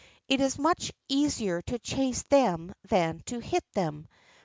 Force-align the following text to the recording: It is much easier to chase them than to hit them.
It 0.27 0.41
is 0.41 0.57
much 0.57 0.91
easier 1.09 1.61
to 1.61 1.77
chase 1.77 2.23
them 2.23 2.73
than 2.87 3.19
to 3.27 3.37
hit 3.37 3.63
them. 3.73 4.07